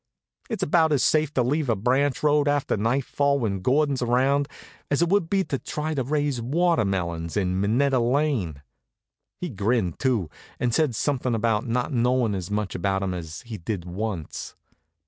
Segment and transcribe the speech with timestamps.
[0.49, 4.47] It's about as safe to leave a branch road out after nightfall when Gordon's around
[4.89, 8.63] as it would be to try to raise watermelons in Minetta Lane.
[9.39, 13.59] He grinned, too, and said something about not knowing as much about 'em as he
[13.59, 14.55] did once.